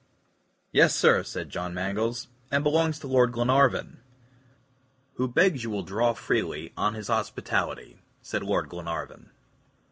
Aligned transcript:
"Yes, 0.71 0.95
sir," 0.95 1.21
said 1.21 1.51
John 1.51 1.75
Mangles, 1.75 2.27
"and 2.49 2.63
belongs 2.63 2.97
to 3.01 3.07
Lord 3.07 3.31
Glenarvan." 3.33 3.99
"Who 5.17 5.27
begs 5.27 5.63
you 5.63 5.69
will 5.69 5.83
draw 5.83 6.13
freely 6.13 6.73
on 6.75 6.95
his 6.95 7.05
hospitality," 7.07 7.99
said 8.23 8.41
Lord 8.41 8.67
Glenarvan. 8.67 9.29